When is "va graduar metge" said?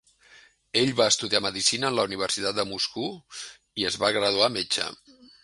4.07-4.91